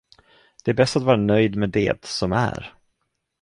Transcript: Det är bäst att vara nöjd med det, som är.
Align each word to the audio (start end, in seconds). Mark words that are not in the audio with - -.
Det 0.63 0.71
är 0.71 0.75
bäst 0.75 0.95
att 0.95 1.03
vara 1.03 1.17
nöjd 1.17 1.55
med 1.55 1.69
det, 1.69 2.05
som 2.05 2.31
är. 2.33 2.73